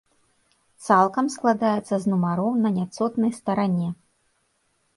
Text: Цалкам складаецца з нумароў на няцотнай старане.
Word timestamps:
Цалкам 0.85 1.25
складаецца 1.35 1.95
з 2.05 2.15
нумароў 2.15 2.51
на 2.63 2.73
няцотнай 2.81 3.31
старане. 3.39 3.89